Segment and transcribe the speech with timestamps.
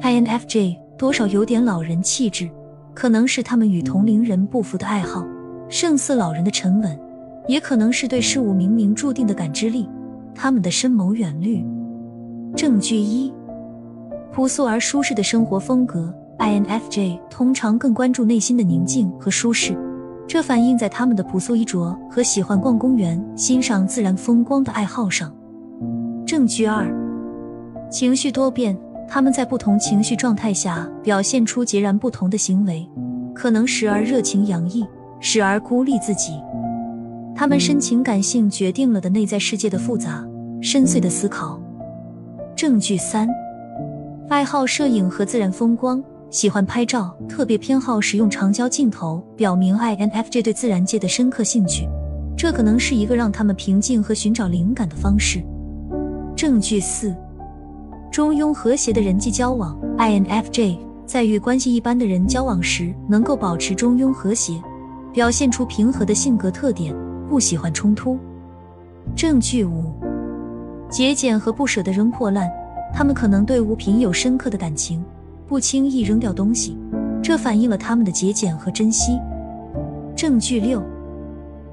[0.00, 2.48] INFJ 多少有点老人气质，
[2.92, 5.26] 可能是他们与同龄人不符的爱好，
[5.68, 6.98] 胜似老人的沉稳，
[7.48, 9.88] 也可能是对事物冥冥注定的感知力。
[10.34, 11.64] 他们的深谋远虑。
[12.56, 13.32] 证据一：
[14.32, 16.12] 朴素而舒适的生活风格。
[16.38, 19.78] INFJ 通常更关注内心的宁静和舒适，
[20.26, 25.32] 这反映在他们的朴素衣着和喜欢逛公园、欣赏自然风光的爱好上。
[26.26, 26.92] 证据二：
[27.88, 28.76] 情绪多变，
[29.08, 32.88] 他们在不同情绪状态下表现出截然不同的行为，
[33.34, 34.84] 可能时而热情洋溢，
[35.20, 36.32] 时而孤立自己。
[37.36, 40.24] 他们深情感性决定了的内在世界的复杂、
[40.60, 41.60] 深邃的思考。
[42.56, 43.28] 证据三：
[44.28, 51.88] 爱好摄影和自然风光，喜欢拍照，特别偏好使用长焦镜头，表明 INFJ 对自然界的深刻兴趣。
[52.36, 55.42] 这可能是一个让他们平静和寻找灵感的方式。
[56.36, 57.14] 证据四：
[58.14, 64.54] 中庸和谐的人际交往，INFJ 在与关系一般的人交往时，能够保持中庸和谐，
[65.12, 66.94] 表现出平和的性格特点。
[67.28, 68.16] 不喜欢冲突。
[69.16, 69.92] 证据五：
[70.88, 72.48] 节俭和不舍得扔破烂，
[72.94, 75.04] 他们可能对物品有深刻的感情，
[75.48, 76.78] 不轻易扔掉东西，
[77.20, 79.18] 这反映了他们的节俭和珍惜。
[80.14, 80.80] 证据六：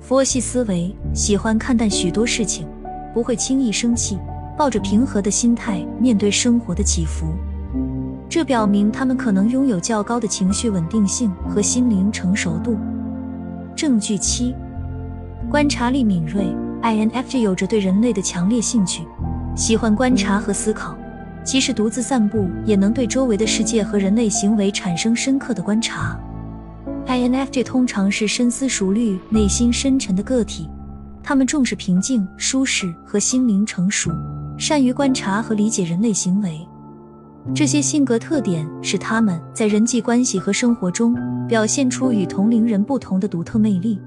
[0.00, 2.66] 佛系思维，喜欢看淡许多事情，
[3.14, 4.18] 不会轻易生气，
[4.56, 7.26] 抱着平和的心态面对生活的起伏，
[8.28, 12.76] 这表明他们可能拥有较高的情绪稳定性和心灵成熟度。
[13.74, 14.54] 证据七。
[15.50, 16.46] 观察力敏锐
[16.82, 19.06] ，INFJ 有着对人类的强烈兴趣，
[19.54, 20.96] 喜欢观察和思考，
[21.44, 26.18] 即使独自散步，也能对周围的世界和人类行为产生深刻的观察。
[27.06, 30.68] INFJ 通常是深思熟虑、内心深沉的个体，
[31.22, 34.10] 他们重视平静、舒适和心灵成熟，
[34.58, 36.66] 善于观察和理解人类行为。
[37.54, 41.14] 这些性格特点使他们在人际关系和生活中
[41.46, 44.00] 表现出与同龄人不同的独特魅力。